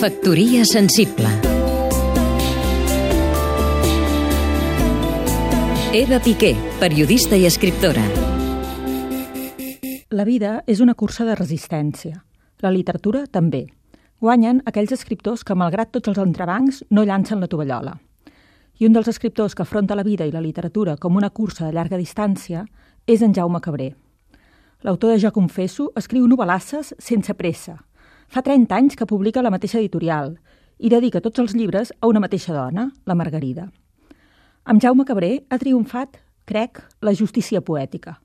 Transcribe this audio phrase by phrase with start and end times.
[0.00, 1.28] Factoria sensible
[5.92, 8.00] Eva Piqué, periodista i escriptora
[10.08, 12.22] La vida és una cursa de resistència.
[12.64, 13.66] La literatura també.
[14.24, 17.98] Guanyen aquells escriptors que, malgrat tots els entrebancs, no llancen la tovallola.
[18.80, 21.76] I un dels escriptors que afronta la vida i la literatura com una cursa de
[21.76, 22.64] llarga distància
[23.04, 23.92] és en Jaume Cabré.
[24.80, 27.76] L'autor de Jo confesso escriu novel·lasses sense pressa.
[28.30, 30.36] Fa 30 anys que publica la mateixa editorial
[30.78, 33.66] i dedica tots els llibres a una mateixa dona, la Margarida.
[34.64, 38.20] Amb Jaume Cabré ha triomfat, crec, la justícia poètica.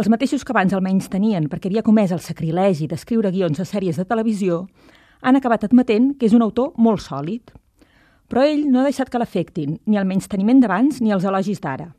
[0.00, 4.00] Els mateixos que abans almenys tenien perquè havia comès el sacrilegi d'escriure guions a sèries
[4.00, 4.64] de televisió
[5.20, 7.52] han acabat admetent que és un autor molt sòlid.
[8.32, 11.92] Però ell no ha deixat que l'afectin ni el menysteniment d'abans ni els elogis d'ara.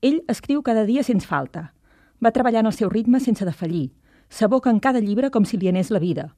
[0.00, 1.70] Ell escriu cada dia sense falta–
[2.20, 3.90] va treballant al seu ritme sense defallir.
[4.28, 6.28] S'aboca en cada llibre com si li anés la vida.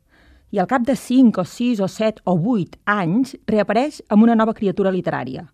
[0.52, 4.34] I al cap de 5 o 6 o 7 o 8 anys reapareix amb una
[4.36, 5.46] nova criatura literària.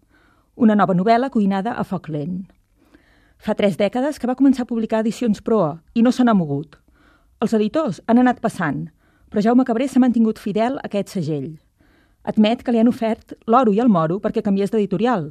[0.56, 2.48] Una nova novel·la cuinada a foc lent.
[3.38, 6.74] Fa tres dècades que va començar a publicar edicions proa i no se n'ha mogut.
[7.38, 8.88] Els editors han anat passant,
[9.30, 11.54] però Jaume Cabré s'ha mantingut fidel a aquest segell.
[12.26, 15.30] Admet que li han ofert l'oro i el moro perquè canviés d'editorial,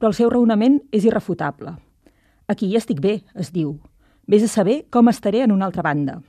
[0.00, 1.76] però el seu raonament és irrefutable.
[2.48, 3.76] Aquí hi estic bé, es diu.
[4.24, 6.22] Vés a saber com estaré en una altra banda.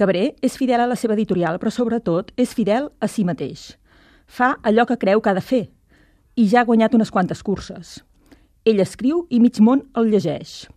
[0.00, 3.74] Cabré és fidel a la seva editorial, però sobretot és fidel a si mateix.
[4.24, 5.66] Fa allò que creu que ha de fer
[6.40, 7.98] i ja ha guanyat unes quantes curses.
[8.64, 10.70] Ell escriu i mig món el llegeix.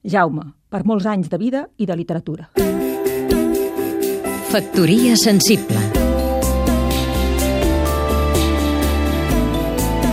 [0.00, 2.48] Jaume, per molts anys de vida i de literatura.
[4.50, 5.78] Factoria sensible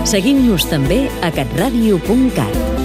[0.08, 2.77] Seguim-nos també a catradio.cat